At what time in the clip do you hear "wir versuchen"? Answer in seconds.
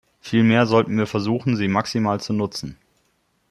0.97-1.55